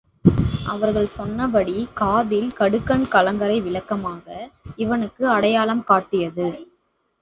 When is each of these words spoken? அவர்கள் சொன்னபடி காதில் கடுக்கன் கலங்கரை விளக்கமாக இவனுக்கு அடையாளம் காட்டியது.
அவர்கள் 0.63 1.05
சொன்னபடி 1.07 1.87
காதில் 1.93 2.49
கடுக்கன் 2.59 3.07
கலங்கரை 3.07 3.61
விளக்கமாக 3.61 4.25
இவனுக்கு 4.75 5.29
அடையாளம் 5.29 5.83
காட்டியது. 5.83 6.49